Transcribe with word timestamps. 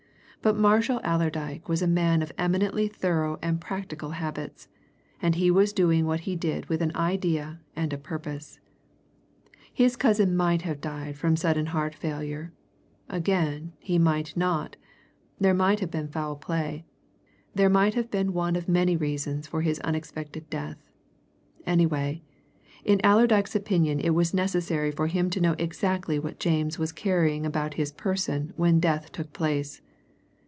But 0.43 0.57
Marshall 0.57 1.01
Allerdyke 1.03 1.69
was 1.69 1.83
a 1.83 1.87
man 1.87 2.23
of 2.23 2.31
eminently 2.35 2.87
thorough 2.87 3.37
and 3.43 3.61
practical 3.61 4.09
habits, 4.17 4.67
and 5.21 5.35
he 5.35 5.51
was 5.51 5.71
doing 5.71 6.07
what 6.07 6.21
he 6.21 6.35
did 6.35 6.65
with 6.65 6.81
an 6.81 6.91
idea 6.95 7.59
and 7.75 7.93
a 7.93 7.97
purpose. 7.99 8.59
His 9.71 9.95
cousin 9.95 10.35
might 10.35 10.63
have 10.63 10.81
died 10.81 11.15
from 11.15 11.35
sudden 11.35 11.67
heart 11.67 11.93
failure; 11.93 12.51
again, 13.07 13.73
he 13.77 13.99
might 13.99 14.35
not, 14.35 14.77
there 15.39 15.53
might 15.53 15.79
have 15.79 15.91
been 15.91 16.07
foul 16.07 16.35
play; 16.35 16.85
there 17.53 17.69
might 17.69 17.93
have 17.93 18.09
been 18.09 18.33
one 18.33 18.55
of 18.55 18.67
many 18.67 18.97
reasons 18.97 19.45
for 19.45 19.61
his 19.61 19.79
unexpected 19.81 20.49
death 20.49 20.89
anyway, 21.67 22.23
in 22.83 22.99
Allerdyke's 23.05 23.55
opinion 23.55 23.99
it 23.99 24.15
was 24.15 24.33
necessary 24.33 24.89
for 24.89 25.05
him 25.05 25.29
to 25.29 25.39
know 25.39 25.53
exactly 25.59 26.17
what 26.17 26.39
James 26.39 26.79
was 26.79 26.91
carrying 26.91 27.45
about 27.45 27.75
his 27.75 27.91
person 27.91 28.53
when 28.57 28.79
death 28.79 29.11
took 29.11 29.33
place. 29.33 29.83